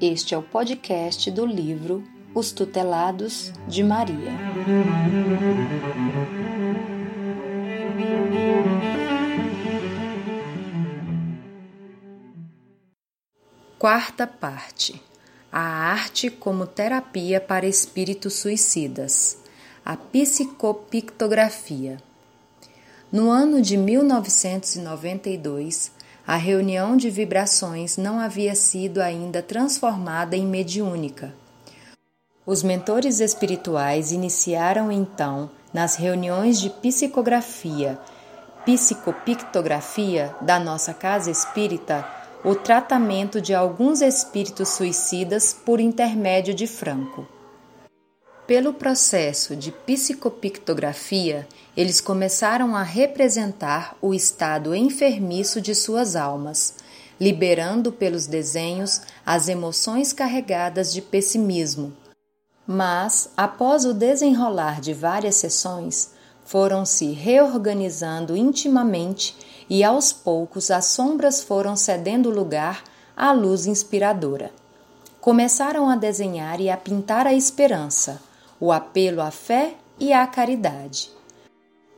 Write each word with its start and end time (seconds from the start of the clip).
Este 0.00 0.32
é 0.32 0.38
o 0.38 0.42
podcast 0.42 1.28
do 1.28 1.44
livro 1.44 2.04
Os 2.32 2.52
Tutelados 2.52 3.50
de 3.66 3.82
Maria. 3.82 4.30
Quarta 13.76 14.24
parte: 14.24 15.02
A 15.50 15.58
arte 15.58 16.30
como 16.30 16.64
terapia 16.64 17.40
para 17.40 17.66
espíritos 17.66 18.34
suicidas. 18.34 19.38
A 19.84 19.96
psicopictografia. 19.96 22.00
No 23.10 23.32
ano 23.32 23.60
de 23.60 23.76
1992, 23.76 25.90
a 26.28 26.36
reunião 26.36 26.94
de 26.94 27.08
vibrações 27.08 27.96
não 27.96 28.20
havia 28.20 28.54
sido 28.54 29.00
ainda 29.00 29.42
transformada 29.42 30.36
em 30.36 30.44
mediúnica. 30.44 31.32
Os 32.44 32.62
mentores 32.62 33.18
espirituais 33.18 34.12
iniciaram 34.12 34.92
então, 34.92 35.50
nas 35.72 35.96
reuniões 35.96 36.60
de 36.60 36.68
psicografia, 36.68 37.98
psicopictografia 38.62 40.36
da 40.42 40.60
nossa 40.60 40.92
casa 40.92 41.30
espírita, 41.30 42.06
o 42.44 42.54
tratamento 42.54 43.40
de 43.40 43.54
alguns 43.54 44.02
espíritos 44.02 44.68
suicidas 44.68 45.54
por 45.54 45.80
intermédio 45.80 46.52
de 46.52 46.66
Franco. 46.66 47.26
Pelo 48.48 48.72
processo 48.72 49.54
de 49.54 49.70
psicopictografia, 49.70 51.46
eles 51.76 52.00
começaram 52.00 52.74
a 52.74 52.82
representar 52.82 53.94
o 54.00 54.14
estado 54.14 54.74
enfermiço 54.74 55.60
de 55.60 55.74
suas 55.74 56.16
almas, 56.16 56.76
liberando 57.20 57.92
pelos 57.92 58.26
desenhos 58.26 59.02
as 59.26 59.48
emoções 59.48 60.14
carregadas 60.14 60.94
de 60.94 61.02
pessimismo. 61.02 61.92
Mas, 62.66 63.28
após 63.36 63.84
o 63.84 63.92
desenrolar 63.92 64.80
de 64.80 64.94
várias 64.94 65.34
sessões, 65.34 66.12
foram 66.42 66.86
se 66.86 67.12
reorganizando 67.12 68.34
intimamente 68.34 69.36
e 69.68 69.84
aos 69.84 70.10
poucos 70.10 70.70
as 70.70 70.86
sombras 70.86 71.42
foram 71.42 71.76
cedendo 71.76 72.30
lugar 72.30 72.82
à 73.14 73.30
luz 73.30 73.66
inspiradora. 73.66 74.50
Começaram 75.20 75.90
a 75.90 75.96
desenhar 75.96 76.62
e 76.62 76.70
a 76.70 76.78
pintar 76.78 77.26
a 77.26 77.34
esperança 77.34 78.26
o 78.60 78.72
apelo 78.72 79.20
à 79.20 79.30
fé 79.30 79.74
e 79.98 80.12
à 80.12 80.26
caridade. 80.26 81.10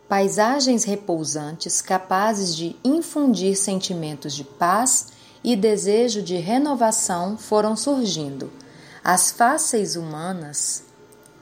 Paisagens 0.09 0.85
repousantes 0.85 1.81
capazes 1.81 2.57
de 2.57 2.75
infundir 2.85 3.57
sentimentos 3.57 4.35
de 4.35 4.43
paz 4.43 5.13
e 5.43 5.55
desejo 5.55 6.23
de 6.23 6.37
renovação 6.37 7.39
foram 7.39 7.77
surgindo. 7.77 8.51
As 9.05 9.31
fáceis 9.31 9.97
humanas 9.97 10.85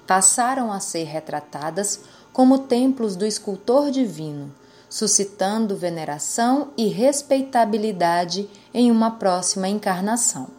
passaram 0.07 0.73
a 0.73 0.81
ser 0.81 1.05
retratadas 1.05 2.01
como 2.33 2.59
templos 2.59 3.17
do 3.17 3.27
escultor 3.27 3.91
divino, 3.91 4.55
suscitando 4.89 5.77
veneração 5.77 6.73
e 6.77 6.89
respeitabilidade 6.89 8.49
em 8.73 8.91
uma 8.91 9.13
próxima 9.13 9.69
encarnação. 9.69 10.58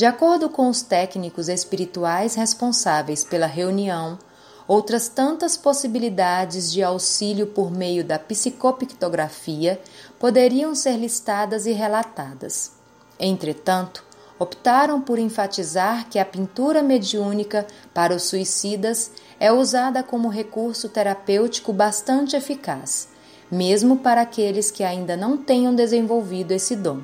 De 0.00 0.06
acordo 0.06 0.48
com 0.48 0.66
os 0.70 0.80
técnicos 0.80 1.46
espirituais 1.50 2.34
responsáveis 2.34 3.22
pela 3.22 3.44
reunião, 3.44 4.18
outras 4.66 5.10
tantas 5.10 5.58
possibilidades 5.58 6.72
de 6.72 6.82
auxílio 6.82 7.48
por 7.48 7.70
meio 7.70 8.02
da 8.02 8.18
psicopictografia 8.18 9.78
poderiam 10.18 10.74
ser 10.74 10.96
listadas 10.96 11.66
e 11.66 11.72
relatadas. 11.72 12.72
Entretanto, 13.18 14.02
optaram 14.38 15.02
por 15.02 15.18
enfatizar 15.18 16.08
que 16.08 16.18
a 16.18 16.24
pintura 16.24 16.82
mediúnica 16.82 17.66
para 17.92 18.14
os 18.16 18.22
suicidas 18.22 19.10
é 19.38 19.52
usada 19.52 20.02
como 20.02 20.28
recurso 20.28 20.88
terapêutico 20.88 21.74
bastante 21.74 22.34
eficaz, 22.34 23.06
mesmo 23.50 23.98
para 23.98 24.22
aqueles 24.22 24.70
que 24.70 24.82
ainda 24.82 25.14
não 25.14 25.36
tenham 25.36 25.74
desenvolvido 25.74 26.52
esse 26.52 26.74
dom. 26.74 27.02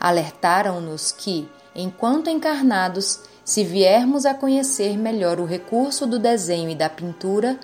Alertaram-nos 0.00 1.12
que, 1.12 1.46
enquanto 1.80 2.28
encarnados, 2.28 3.20
se 3.44 3.62
viermos 3.62 4.26
a 4.26 4.34
conhecer 4.34 4.98
melhor 4.98 5.38
o 5.38 5.44
recurso 5.44 6.08
do 6.08 6.18
desenho 6.18 6.68
e 6.68 6.74
da 6.74 6.90
pintura, 6.90 7.58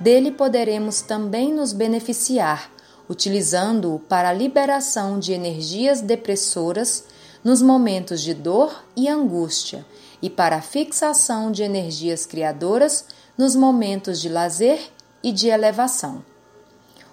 dele 0.00 0.32
poderemos 0.32 1.02
também 1.02 1.52
nos 1.52 1.74
beneficiar, 1.74 2.72
utilizando-o 3.10 3.98
para 3.98 4.30
a 4.30 4.32
liberação 4.32 5.18
de 5.18 5.34
energias 5.34 6.00
depressoras 6.00 7.04
nos 7.44 7.60
momentos 7.60 8.22
de 8.22 8.32
dor 8.32 8.84
e 8.96 9.06
angústia 9.06 9.84
e 10.22 10.30
para 10.30 10.56
a 10.56 10.62
fixação 10.62 11.52
de 11.52 11.62
energias 11.62 12.24
criadoras 12.24 13.04
nos 13.36 13.54
momentos 13.54 14.18
de 14.18 14.30
lazer 14.30 14.80
e 15.22 15.30
de 15.30 15.48
elevação. 15.48 16.24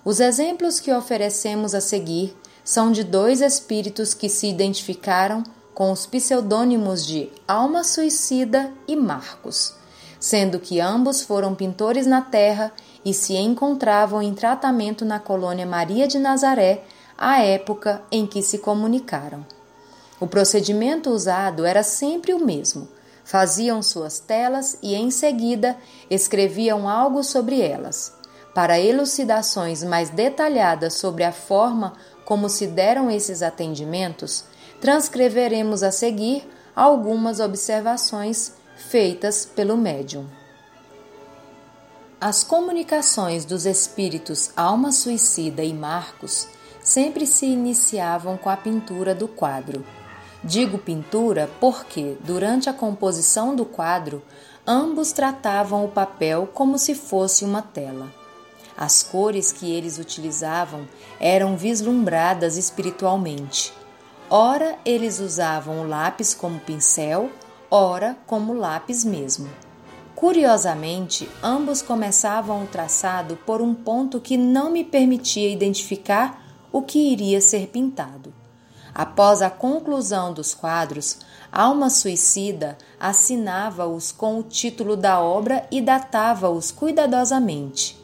Os 0.06 0.22
exemplos 0.22 0.80
que 0.80 0.92
oferecemos 0.92 1.76
a 1.76 1.82
seguir 1.82 2.34
são 2.64 2.94
de 2.94 3.04
dois 3.04 3.42
espíritos 3.42 4.14
que 4.14 4.30
se 4.30 4.48
identificaram 4.48 5.44
com 5.76 5.92
os 5.92 6.06
pseudônimos 6.06 7.06
de 7.06 7.30
Alma 7.46 7.84
Suicida 7.84 8.72
e 8.88 8.96
Marcos, 8.96 9.76
sendo 10.18 10.58
que 10.58 10.80
ambos 10.80 11.22
foram 11.22 11.54
pintores 11.54 12.08
na 12.08 12.22
terra 12.22 12.72
e 13.04 13.14
se 13.14 13.36
encontravam 13.36 14.22
em 14.22 14.34
tratamento 14.34 15.04
na 15.04 15.20
colônia 15.20 15.66
Maria 15.66 16.08
de 16.08 16.18
Nazaré 16.18 16.82
à 17.18 17.44
época 17.44 18.02
em 18.10 18.26
que 18.26 18.42
se 18.42 18.60
comunicaram. 18.60 19.46
O 20.18 20.26
procedimento 20.26 21.10
usado 21.10 21.66
era 21.66 21.84
sempre 21.84 22.34
o 22.34 22.44
mesmo. 22.44 22.88
Faziam 23.26 23.84
suas 23.84 24.18
telas 24.18 24.78
e, 24.82 24.96
em 24.96 25.12
seguida, 25.12 25.76
escreviam 26.10 26.88
algo 26.88 27.22
sobre 27.22 27.60
elas. 27.60 28.14
Para 28.54 28.80
elucidações 28.80 29.84
mais 29.84 30.10
detalhadas 30.10 30.94
sobre 30.94 31.26
a 31.26 31.34
forma 31.34 31.94
como 32.24 32.48
se 32.48 32.66
deram 32.66 33.12
esses 33.12 33.42
atendimentos, 33.42 34.46
transcreveremos 34.86 35.82
a 35.82 35.90
seguir 35.90 36.48
algumas 36.76 37.40
observações 37.40 38.54
feitas 38.78 39.44
pelo 39.44 39.76
médium. 39.76 40.28
As 42.22 42.44
comunicações 42.44 43.46
dos 43.46 43.66
espíritos 43.66 44.52
Alma 44.56 44.92
Suicida 44.92 45.64
e 45.64 45.74
Marcos 45.74 46.48
sempre 46.84 47.26
se 47.26 47.48
iniciavam 47.48 48.38
com 48.38 48.48
a 48.48 48.56
pintura 48.56 49.16
do 49.16 49.28
quadro. 49.28 49.84
Digo 50.44 50.78
pintura 50.78 51.50
porque, 51.60 52.16
durante 52.24 52.70
a 52.70 52.74
composição 52.74 53.56
do 53.56 53.66
quadro, 53.66 54.22
ambos 54.68 55.12
tratavam 55.12 55.84
o 55.84 55.90
papel 55.90 56.48
como 56.54 56.78
se 56.78 56.94
fosse 56.94 57.44
uma 57.44 57.64
tela. 57.64 58.14
As 58.78 59.02
cores 59.02 59.52
que 59.52 59.72
eles 59.72 59.98
utilizavam 59.98 60.88
eram 61.20 61.58
vislumbradas 61.58 62.56
espiritualmente 62.56 63.74
Ora 64.30 64.80
eles 64.84 65.20
usavam 65.20 65.82
o 65.82 65.88
lápis 65.88 66.34
como 66.34 66.60
pincel, 66.60 67.30
ora 67.70 68.18
como 68.26 68.54
lápis 68.54 69.06
mesmo. 69.06 69.48
Curiosamente, 70.16 71.30
ambos 71.44 71.84
começavam 71.84 72.64
o 72.64 72.68
traçado 72.68 73.38
por 73.46 73.62
um 73.62 73.76
ponto 73.76 74.20
que 74.20 74.36
não 74.36 74.72
me 74.72 74.84
permitia 74.84 75.48
identificar 75.48 76.44
o 76.72 76.82
que 76.82 76.98
iria 76.98 77.40
ser 77.40 77.68
pintado. 77.68 78.34
Após 78.96 79.44
a 79.44 79.50
conclusão 79.50 80.34
dos 80.34 80.56
quadros, 80.56 81.20
Alma 81.52 81.90
Suicida 81.92 82.78
assinava-os 83.00 84.12
com 84.12 84.40
o 84.40 84.44
título 84.44 84.98
da 84.98 85.22
obra 85.22 85.68
e 85.70 85.82
datava-os 85.82 86.72
cuidadosamente. 86.72 87.96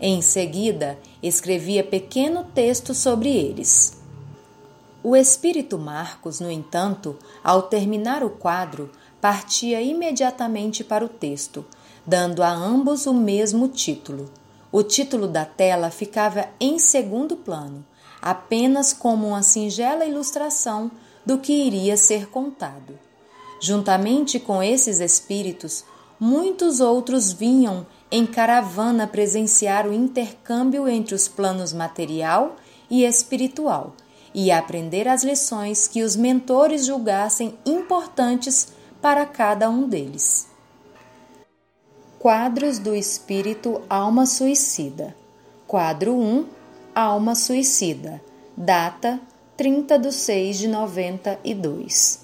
Em 0.00 0.22
seguida, 0.22 0.98
escrevia 1.22 1.84
pequeno 1.84 2.44
texto 2.54 2.94
sobre 2.94 3.28
eles. 3.28 4.05
O 5.08 5.14
espírito 5.14 5.78
Marcos, 5.78 6.40
no 6.40 6.50
entanto, 6.50 7.16
ao 7.44 7.62
terminar 7.62 8.24
o 8.24 8.30
quadro, 8.30 8.90
partia 9.20 9.80
imediatamente 9.80 10.82
para 10.82 11.04
o 11.04 11.08
texto, 11.08 11.64
dando 12.04 12.42
a 12.42 12.50
ambos 12.50 13.06
o 13.06 13.14
mesmo 13.14 13.68
título. 13.68 14.28
O 14.72 14.82
título 14.82 15.28
da 15.28 15.44
tela 15.44 15.90
ficava 15.90 16.48
em 16.58 16.80
segundo 16.80 17.36
plano, 17.36 17.86
apenas 18.20 18.92
como 18.92 19.28
uma 19.28 19.44
singela 19.44 20.04
ilustração 20.04 20.90
do 21.24 21.38
que 21.38 21.52
iria 21.52 21.96
ser 21.96 22.26
contado. 22.28 22.98
Juntamente 23.60 24.40
com 24.40 24.60
esses 24.60 24.98
espíritos, 24.98 25.84
muitos 26.18 26.80
outros 26.80 27.30
vinham 27.30 27.86
em 28.10 28.26
caravana 28.26 29.06
presenciar 29.06 29.86
o 29.86 29.92
intercâmbio 29.92 30.88
entre 30.88 31.14
os 31.14 31.28
planos 31.28 31.72
material 31.72 32.56
e 32.90 33.04
espiritual 33.04 33.94
e 34.36 34.50
aprender 34.50 35.08
as 35.08 35.24
lições 35.24 35.88
que 35.88 36.02
os 36.02 36.14
mentores 36.14 36.84
julgassem 36.84 37.58
importantes 37.64 38.68
para 39.00 39.24
cada 39.24 39.70
um 39.70 39.88
deles. 39.88 40.46
Quadros 42.18 42.78
do 42.78 42.94
Espírito 42.94 43.80
Alma 43.88 44.26
Suicida. 44.26 45.16
Quadro 45.66 46.14
1 46.14 46.46
Alma 46.94 47.34
Suicida. 47.34 48.20
Data 48.54 49.18
30 49.56 49.98
de 49.98 50.12
6 50.12 50.58
de 50.58 50.68
92. 50.68 52.20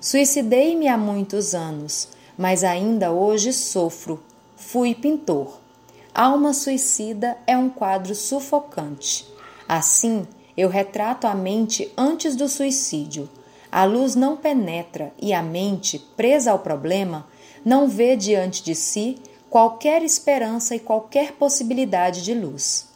Suicidei-me 0.00 0.88
há 0.88 0.98
muitos 0.98 1.54
anos, 1.54 2.08
mas 2.36 2.64
ainda 2.64 3.12
hoje 3.12 3.52
sofro. 3.52 4.20
Fui 4.56 4.92
pintor. 4.92 5.60
Alma 6.12 6.52
Suicida 6.52 7.38
é 7.46 7.56
um 7.56 7.70
quadro 7.70 8.12
sufocante. 8.12 9.24
Assim, 9.68 10.26
eu 10.60 10.68
retrato 10.68 11.26
a 11.26 11.34
mente 11.34 11.90
antes 11.96 12.36
do 12.36 12.46
suicídio. 12.46 13.30
A 13.72 13.84
luz 13.84 14.14
não 14.14 14.36
penetra 14.36 15.10
e 15.18 15.32
a 15.32 15.42
mente, 15.42 15.98
presa 15.98 16.50
ao 16.50 16.58
problema, 16.58 17.26
não 17.64 17.88
vê 17.88 18.14
diante 18.14 18.62
de 18.62 18.74
si 18.74 19.16
qualquer 19.48 20.02
esperança 20.02 20.76
e 20.76 20.78
qualquer 20.78 21.32
possibilidade 21.32 22.22
de 22.22 22.34
luz. 22.34 22.90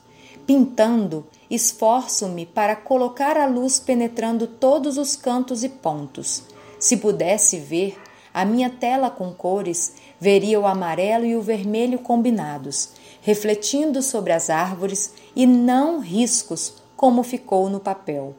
Pintando, 0.46 1.26
esforço-me 1.50 2.44
para 2.44 2.76
colocar 2.76 3.38
a 3.38 3.46
luz 3.46 3.80
penetrando 3.80 4.46
todos 4.46 4.98
os 4.98 5.16
cantos 5.16 5.64
e 5.64 5.70
pontos. 5.70 6.42
Se 6.78 6.98
pudesse 6.98 7.58
ver, 7.58 7.96
a 8.32 8.44
minha 8.44 8.68
tela 8.68 9.08
com 9.08 9.32
cores 9.32 9.94
veria 10.20 10.60
o 10.60 10.66
amarelo 10.66 11.24
e 11.24 11.34
o 11.34 11.40
vermelho 11.40 11.98
combinados, 11.98 12.90
refletindo 13.22 14.02
sobre 14.02 14.34
as 14.34 14.50
árvores 14.50 15.14
e 15.34 15.46
não 15.46 16.00
riscos 16.00 16.83
como 16.96 17.22
ficou 17.22 17.68
no 17.68 17.80
papel. 17.80 18.34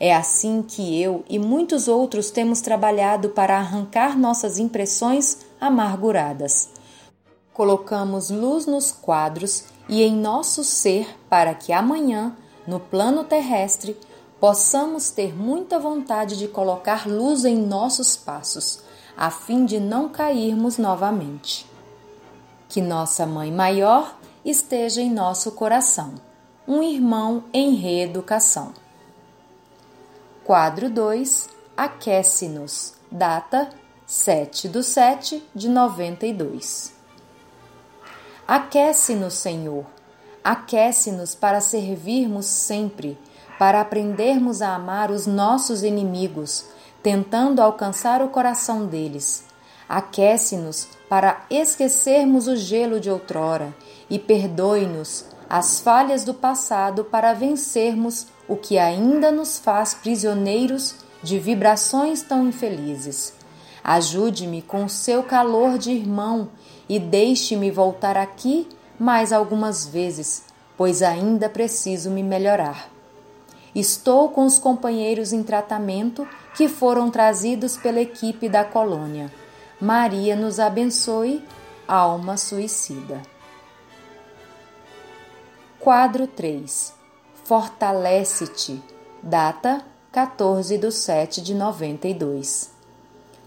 É 0.00 0.14
assim 0.14 0.62
que 0.62 1.00
eu 1.00 1.24
e 1.28 1.38
muitos 1.38 1.88
outros 1.88 2.30
temos 2.30 2.60
trabalhado 2.60 3.30
para 3.30 3.58
arrancar 3.58 4.16
nossas 4.16 4.58
impressões 4.58 5.46
amarguradas. 5.60 6.70
Colocamos 7.52 8.30
luz 8.30 8.66
nos 8.66 8.92
quadros 8.92 9.64
e 9.88 10.02
em 10.02 10.14
nosso 10.14 10.62
ser 10.62 11.18
para 11.28 11.54
que 11.54 11.72
amanhã, 11.72 12.36
no 12.66 12.78
plano 12.78 13.24
terrestre, 13.24 13.96
possamos 14.38 15.10
ter 15.10 15.34
muita 15.36 15.80
vontade 15.80 16.38
de 16.38 16.46
colocar 16.46 17.08
luz 17.08 17.44
em 17.44 17.56
nossos 17.56 18.16
passos, 18.16 18.80
a 19.16 19.30
fim 19.30 19.64
de 19.64 19.80
não 19.80 20.08
cairmos 20.08 20.78
novamente. 20.78 21.66
Que 22.68 22.80
nossa 22.80 23.26
Mãe 23.26 23.50
Maior 23.50 24.16
esteja 24.44 25.00
em 25.00 25.10
nosso 25.10 25.50
coração. 25.52 26.27
Um 26.70 26.82
irmão 26.82 27.44
em 27.50 27.76
reeducação. 27.76 28.74
Quadro 30.44 30.90
2 30.90 31.48
Aquece-nos. 31.74 32.92
Data 33.10 33.70
7 34.06 34.68
do 34.68 34.82
7 34.82 35.42
de 35.54 35.66
92. 35.66 36.92
Aquece-nos, 38.46 39.32
Senhor. 39.32 39.86
Aquece-nos 40.44 41.34
para 41.34 41.62
servirmos 41.62 42.44
sempre, 42.44 43.16
para 43.58 43.80
aprendermos 43.80 44.60
a 44.60 44.74
amar 44.74 45.10
os 45.10 45.26
nossos 45.26 45.82
inimigos, 45.82 46.66
tentando 47.02 47.62
alcançar 47.62 48.20
o 48.20 48.28
coração 48.28 48.84
deles. 48.84 49.42
Aquece-nos 49.88 50.86
para 51.08 51.46
esquecermos 51.48 52.46
o 52.46 52.56
gelo 52.56 53.00
de 53.00 53.08
outrora 53.08 53.74
e 54.10 54.18
perdoe-nos 54.18 55.37
as 55.48 55.80
falhas 55.80 56.24
do 56.24 56.34
passado 56.34 57.04
para 57.04 57.32
vencermos 57.32 58.26
o 58.46 58.56
que 58.56 58.78
ainda 58.78 59.30
nos 59.30 59.58
faz 59.58 59.94
prisioneiros 59.94 60.96
de 61.22 61.38
vibrações 61.38 62.22
tão 62.22 62.46
infelizes. 62.46 63.32
Ajude-me 63.82 64.60
com 64.60 64.84
o 64.84 64.88
seu 64.88 65.22
calor 65.22 65.78
de 65.78 65.90
irmão 65.90 66.50
e 66.88 66.98
deixe-me 66.98 67.70
voltar 67.70 68.16
aqui 68.16 68.68
mais 68.98 69.32
algumas 69.32 69.86
vezes, 69.86 70.44
pois 70.76 71.02
ainda 71.02 71.48
preciso 71.48 72.10
me 72.10 72.22
melhorar. 72.22 72.90
Estou 73.74 74.28
com 74.30 74.44
os 74.44 74.58
companheiros 74.58 75.32
em 75.32 75.42
tratamento 75.42 76.26
que 76.54 76.68
foram 76.68 77.10
trazidos 77.10 77.76
pela 77.76 78.00
equipe 78.00 78.48
da 78.48 78.64
colônia. 78.64 79.32
Maria 79.80 80.34
nos 80.34 80.58
abençoe, 80.58 81.44
alma 81.86 82.36
suicida. 82.36 83.22
Quadro 85.80 86.26
3 86.26 86.92
Fortalece-te. 87.44 88.82
Data 89.22 89.80
14 90.10 90.76
de 90.76 90.90
7 90.90 91.40
de 91.40 91.54
92. 91.54 92.70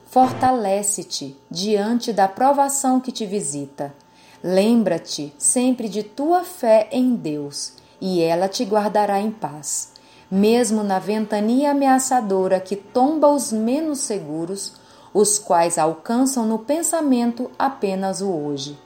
Fortalece-te 0.06 1.38
diante 1.51 2.13
da 2.13 2.30
provação 2.30 3.01
que 3.01 3.12
te 3.12 3.25
visita. 3.25 3.94
Lembra-te 4.42 5.33
sempre 5.38 5.89
de 5.89 6.04
tua 6.04 6.45
fé 6.45 6.88
em 6.89 7.16
Deus, 7.16 7.74
e 8.00 8.22
ela 8.22 8.48
te 8.48 8.63
guardará 8.63 9.19
em 9.19 9.30
paz. 9.30 9.92
Mesmo 10.31 10.83
na 10.83 11.00
ventania 11.00 11.72
ameaçadora 11.72 12.62
que 12.62 12.78
tomba 12.78 13.28
os 13.28 13.51
menos 13.51 14.00
seguros, 14.00 14.75
os 15.13 15.38
quais 15.38 15.78
alcançam 15.78 16.45
no 16.45 16.60
pensamento 16.60 17.51
apenas 17.60 18.22
o 18.22 18.31
hoje. 18.31 18.80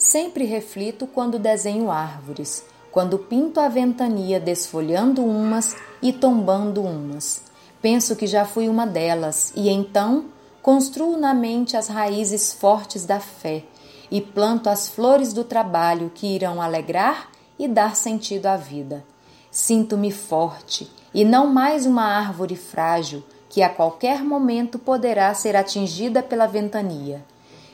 Sempre 0.00 0.46
reflito 0.46 1.06
quando 1.06 1.38
desenho 1.38 1.90
árvores, 1.90 2.64
quando 2.90 3.18
pinto 3.18 3.60
a 3.60 3.68
ventania 3.68 4.40
desfolhando 4.40 5.22
umas 5.22 5.76
e 6.00 6.10
tombando 6.10 6.82
umas. 6.82 7.42
Penso 7.82 8.16
que 8.16 8.26
já 8.26 8.46
fui 8.46 8.66
uma 8.66 8.86
delas 8.86 9.52
e 9.54 9.68
então 9.68 10.24
construo 10.62 11.18
na 11.18 11.34
mente 11.34 11.76
as 11.76 11.88
raízes 11.88 12.50
fortes 12.50 13.04
da 13.04 13.20
fé 13.20 13.62
e 14.10 14.22
planto 14.22 14.70
as 14.70 14.88
flores 14.88 15.34
do 15.34 15.44
trabalho 15.44 16.10
que 16.14 16.34
irão 16.34 16.62
alegrar 16.62 17.28
e 17.58 17.68
dar 17.68 17.94
sentido 17.94 18.46
à 18.46 18.56
vida. 18.56 19.04
Sinto-me 19.50 20.10
forte 20.10 20.90
e 21.12 21.26
não 21.26 21.46
mais 21.46 21.84
uma 21.84 22.04
árvore 22.04 22.56
frágil 22.56 23.22
que 23.50 23.62
a 23.62 23.68
qualquer 23.68 24.24
momento 24.24 24.78
poderá 24.78 25.34
ser 25.34 25.54
atingida 25.56 26.22
pela 26.22 26.46
ventania. 26.46 27.22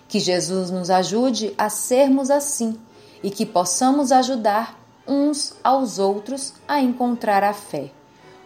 Que 0.08 0.20
Jesus 0.20 0.70
nos 0.70 0.90
ajude 0.90 1.54
a 1.58 1.68
sermos 1.68 2.30
assim 2.30 2.78
e 3.22 3.30
que 3.30 3.44
possamos 3.44 4.12
ajudar 4.12 4.78
uns 5.06 5.54
aos 5.62 5.98
outros 5.98 6.54
a 6.66 6.80
encontrar 6.80 7.42
a 7.42 7.52
fé. 7.52 7.90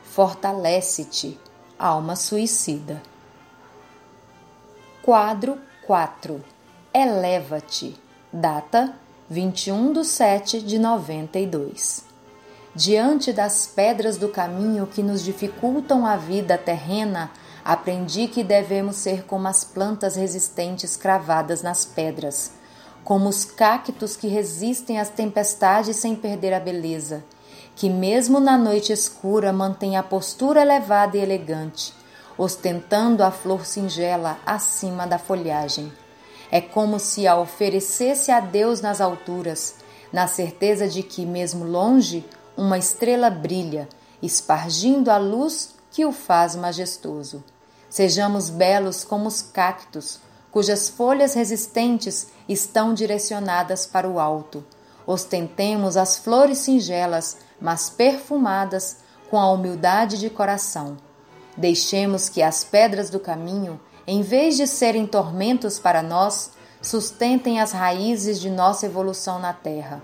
Fortalece-te, 0.02 1.38
alma 1.78 2.16
suicida. 2.16 3.02
Quadro 5.02 5.58
4 5.86 6.42
Eleva-te. 6.92 7.96
Data 8.32 8.94
21 9.28 9.92
de 9.92 10.04
7 10.04 10.60
de 10.60 10.78
92. 10.78 12.04
Diante 12.74 13.32
das 13.32 13.66
pedras 13.66 14.16
do 14.16 14.28
caminho 14.28 14.87
que 14.87 15.02
nos 15.02 15.23
dificultam 15.25 16.04
a 16.04 16.16
vida 16.16 16.58
terrena, 16.58 17.30
aprendi 17.64 18.29
que 18.29 18.43
devemos 18.43 18.97
ser 18.97 19.25
como 19.25 19.49
as 19.49 19.64
plantas 19.64 20.17
resistentes 20.17 20.97
cravadas 20.97 21.62
nas 21.62 21.85
pedras 21.85 22.61
como 23.05 23.29
os 23.29 23.45
cactos 23.45 24.17
que 24.17 24.29
resistem 24.29 24.99
às 24.99 25.09
tempestades 25.09 25.97
sem 25.97 26.14
perder 26.14 26.52
a 26.52 26.61
beleza, 26.61 27.25
que 27.75 27.88
mesmo 27.88 28.40
na 28.40 28.59
noite 28.59 28.93
escura 28.93 29.52
mantém 29.52 29.97
a 29.97 30.02
postura 30.02 30.61
elevada 30.62 31.17
e 31.17 31.21
elegante, 31.21 31.95
ostentando 32.37 33.23
a 33.23 33.31
flor 33.31 33.67
singela 33.67 34.38
acima 34.45 35.07
da 35.07 35.19
folhagem. 35.19 35.93
É 36.50 36.61
como 36.61 36.99
se 36.99 37.26
a 37.26 37.37
oferecesse 37.37 38.31
a 38.31 38.40
Deus 38.40 38.81
nas 38.81 39.00
alturas, 39.00 39.76
na 40.12 40.26
certeza 40.26 40.88
de 40.88 41.02
que, 41.02 41.25
mesmo 41.25 41.64
longe, 41.64 42.25
uma 42.57 42.76
estrela 42.76 43.31
brilha, 43.31 43.88
espargindo 44.21 45.11
a 45.11 45.17
luz 45.17 45.75
que 45.90 46.04
o 46.04 46.12
faz 46.12 46.54
majestoso. 46.54 47.42
Sejamos 47.88 48.50
belos 48.50 49.02
como 49.02 49.26
os 49.26 49.42
cactos, 49.42 50.20
cujas 50.50 50.88
folhas 50.88 51.35
resistentes 51.35 52.28
estão 52.49 52.94
direcionadas 52.94 53.87
para 53.87 54.09
o 54.09 54.18
alto. 54.18 54.64
Ostentemos 55.06 55.97
as 55.97 56.18
flores 56.18 56.59
singelas, 56.59 57.38
mas 57.61 57.90
perfumadas, 57.90 58.99
com 59.28 59.38
a 59.38 59.50
humildade 59.50 60.18
de 60.18 60.28
coração. 60.28 60.97
Deixemos 61.56 62.28
que 62.28 62.42
as 62.42 62.64
pedras 62.64 63.11
do 63.11 63.20
caminho, 63.20 63.80
em 64.06 64.23
vez 64.23 64.56
de 64.56 64.66
serem 64.66 65.06
tormentos 65.06 65.78
para 65.78 66.02
nós, 66.02 66.50
sustentem 66.82 67.61
as 67.61 67.73
raízes 67.73 68.40
de 68.40 68.50
nossa 68.50 68.87
evolução 68.87 69.38
na 69.38 69.52
terra. 69.52 70.02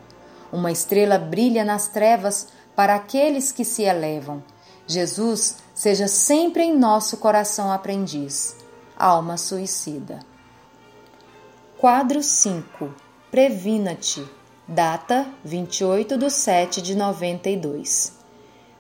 Uma 0.53 0.71
estrela 0.71 1.19
brilha 1.19 1.65
nas 1.65 1.89
trevas 1.89 2.49
para 2.77 2.95
aqueles 2.95 3.51
que 3.51 3.65
se 3.65 3.83
elevam. 3.83 4.45
Jesus 4.87 5.57
seja 5.77 6.09
sempre 6.09 6.63
em 6.63 6.77
nosso 6.77 7.19
coração 7.19 7.71
aprendiz. 7.71 8.57
Alma 8.99 9.37
suicida. 9.37 10.21
Quadro 11.79 12.23
5 12.23 12.95
Previna-te. 13.31 14.27
Data 14.67 15.27
28 15.45 16.17
de 16.17 16.31
7 16.31 16.81
de 16.81 16.97
92. 16.97 18.15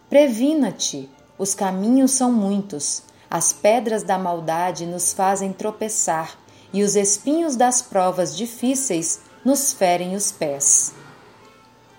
Previna-te. 0.08 1.10
Os 1.38 1.54
caminhos 1.54 2.12
são 2.12 2.32
muitos. 2.32 3.02
As 3.30 3.52
pedras 3.52 4.02
da 4.02 4.18
maldade 4.18 4.86
nos 4.86 5.12
fazem 5.12 5.52
tropeçar 5.52 6.38
e 6.72 6.82
os 6.82 6.96
espinhos 6.96 7.56
das 7.56 7.82
provas 7.82 8.34
difíceis 8.34 9.20
nos 9.44 9.72
ferem 9.74 10.16
os 10.16 10.32
pés. 10.32 10.94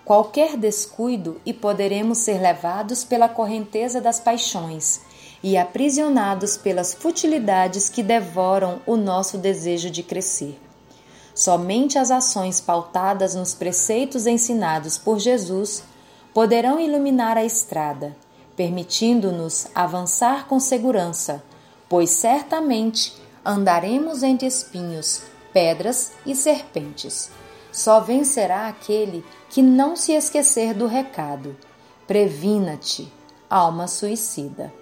Qualquer 0.07 0.55
descuido 0.55 1.41
e 1.45 1.53
poderemos 1.53 2.19
ser 2.19 2.39
levados 2.39 3.03
pela 3.03 3.27
correnteza 3.27 3.99
das 3.99 4.21
paixões, 4.21 5.01
e 5.43 5.57
aprisionados 5.57 6.55
pelas 6.55 6.93
futilidades 6.93 7.89
que 7.89 8.01
devoram 8.01 8.79
o 8.85 8.95
nosso 8.95 9.37
desejo 9.37 9.89
de 9.89 10.01
crescer. 10.01 10.57
Somente 11.35 11.99
as 11.99 12.09
ações 12.09 12.61
pautadas 12.61 13.35
nos 13.35 13.53
preceitos 13.53 14.25
ensinados 14.25 14.97
por 14.97 15.19
Jesus 15.19 15.83
poderão 16.33 16.79
iluminar 16.79 17.35
a 17.35 17.43
estrada, 17.43 18.15
permitindo-nos 18.55 19.67
avançar 19.75 20.47
com 20.47 20.57
segurança, 20.57 21.43
pois 21.89 22.11
certamente 22.11 23.13
andaremos 23.43 24.23
entre 24.23 24.47
espinhos, 24.47 25.23
pedras 25.51 26.13
e 26.25 26.33
serpentes. 26.33 27.29
Só 27.73 27.99
vencerá 27.99 28.69
aquele 28.69 29.21
que 29.21 29.36
não 29.61 29.95
se 29.95 30.11
esquecer 30.13 30.73
do 30.73 30.87
recado. 30.87 31.55
Previna-te, 32.05 33.11
alma 33.49 33.87
suicida. 33.87 34.73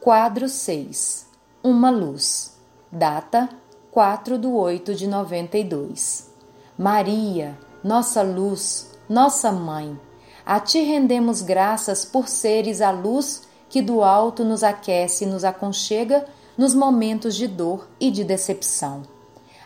Quadro 0.00 0.48
6 0.48 1.26
Uma 1.62 1.90
luz. 1.90 2.56
Data 2.90 3.48
4 3.90 4.38
de 4.38 4.46
8 4.46 4.94
de 4.94 5.06
92. 5.06 6.30
Maria, 6.78 7.58
nossa 7.84 8.22
luz, 8.22 8.90
nossa 9.08 9.52
mãe, 9.52 9.98
a 10.44 10.58
ti 10.58 10.80
rendemos 10.80 11.42
graças 11.42 12.04
por 12.04 12.26
seres 12.26 12.80
a 12.80 12.90
luz 12.90 13.42
que 13.68 13.80
do 13.80 14.02
alto 14.02 14.44
nos 14.44 14.62
aquece 14.62 15.24
e 15.24 15.26
nos 15.26 15.44
aconchega 15.44 16.26
nos 16.56 16.74
momentos 16.74 17.34
de 17.34 17.46
dor 17.46 17.88
e 18.00 18.10
de 18.10 18.24
decepção. 18.24 19.02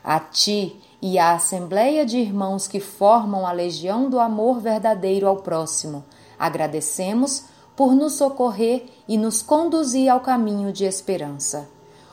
A 0.03 0.21
ti 0.21 0.81
e 1.01 1.19
à 1.19 1.35
assembleia 1.35 2.07
de 2.07 2.19
irmãos 2.19 2.67
que 2.67 2.81
formam 2.81 3.47
a 3.47 3.53
legião 3.53 4.09
do 4.09 4.19
amor 4.19 4.61
verdadeiro 4.61 5.27
ao 5.29 5.37
próximo, 5.37 6.05
agradecemos 6.39 7.45
por 7.77 7.95
nos 7.95 8.15
socorrer 8.15 8.87
e 9.07 9.19
nos 9.19 9.43
conduzir 9.43 10.09
ao 10.09 10.21
caminho 10.21 10.73
de 10.73 10.85
esperança. 10.85 11.69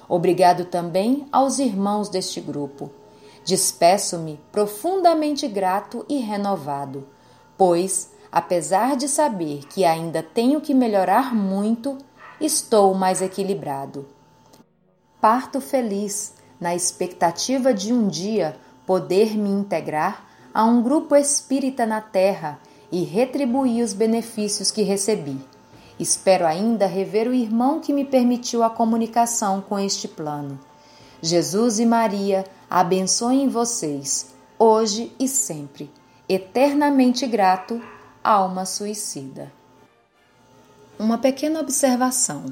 Obrigado 0.07 0.65
também 0.65 1.25
aos 1.31 1.59
irmãos 1.59 2.09
deste 2.09 2.41
grupo. 2.41 2.91
Despeço-me 3.45 4.39
profundamente 4.51 5.47
grato 5.47 6.05
e 6.07 6.17
renovado, 6.17 7.07
pois, 7.57 8.11
apesar 8.31 8.95
de 8.95 9.07
saber 9.07 9.65
que 9.67 9.85
ainda 9.85 10.21
tenho 10.21 10.59
que 10.61 10.73
melhorar 10.73 11.33
muito, 11.33 11.97
estou 12.39 12.93
mais 12.93 13.21
equilibrado. 13.21 14.05
Parto 15.21 15.61
feliz, 15.61 16.33
na 16.59 16.75
expectativa 16.75 17.73
de 17.73 17.93
um 17.93 18.07
dia 18.07 18.55
poder 18.85 19.37
me 19.37 19.49
integrar 19.49 20.25
a 20.53 20.63
um 20.63 20.81
grupo 20.81 21.15
espírita 21.15 21.85
na 21.85 22.01
Terra 22.01 22.59
e 22.91 23.03
retribuir 23.03 23.83
os 23.83 23.93
benefícios 23.93 24.69
que 24.69 24.83
recebi. 24.83 25.39
Espero 25.99 26.45
ainda 26.45 26.85
rever 26.85 27.27
o 27.27 27.33
irmão 27.33 27.79
que 27.79 27.93
me 27.93 28.05
permitiu 28.05 28.63
a 28.63 28.69
comunicação 28.69 29.61
com 29.61 29.79
este 29.79 30.07
plano. 30.07 30.59
Jesus 31.21 31.79
e 31.79 31.85
Maria 31.85 32.45
abençoem 32.69 33.47
vocês, 33.47 34.33
hoje 34.59 35.11
e 35.19 35.27
sempre. 35.27 35.91
Eternamente 36.27 37.25
grato, 37.25 37.81
alma 38.23 38.65
suicida. 38.65 39.51
Uma 40.99 41.17
pequena 41.17 41.59
observação. 41.59 42.45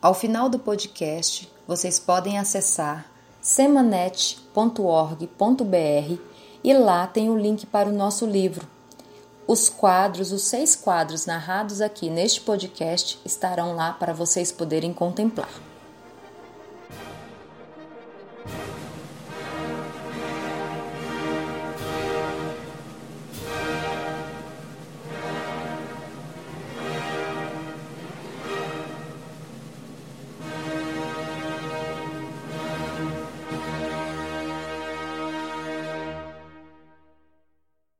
Ao 0.00 0.12
final 0.12 0.48
do 0.48 0.58
podcast, 0.58 1.50
vocês 1.66 1.98
podem 1.98 2.38
acessar 2.38 3.15
semanet.org.br 3.46 6.20
e 6.64 6.74
lá 6.74 7.06
tem 7.06 7.30
o 7.30 7.38
link 7.38 7.64
para 7.66 7.88
o 7.88 7.92
nosso 7.92 8.26
livro 8.26 8.66
os 9.46 9.68
quadros, 9.68 10.32
os 10.32 10.42
seis 10.42 10.74
quadros 10.74 11.24
narrados 11.24 11.80
aqui 11.80 12.10
neste 12.10 12.40
podcast 12.40 13.20
estarão 13.24 13.76
lá 13.76 13.92
para 13.92 14.12
vocês 14.12 14.50
poderem 14.50 14.92
contemplar. 14.92 15.75